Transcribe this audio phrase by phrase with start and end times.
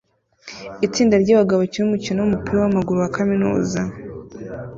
[0.85, 3.81] Itsinda ryabagabo bakina umukino wumupira wamaguru wa kaminuza